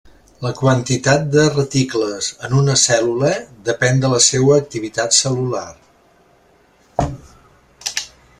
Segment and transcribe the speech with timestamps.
[0.43, 3.31] La quantitat de reticles en una cèl·lula
[3.69, 5.67] depèn de la seua activitat cel·lular.